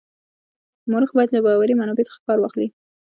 مورخ 0.91 1.09
باید 1.15 1.29
له 1.33 1.39
باوري 1.45 1.73
منابعو 1.75 2.07
څخه 2.09 2.19
کار 2.27 2.37
واخلي. 2.39 2.67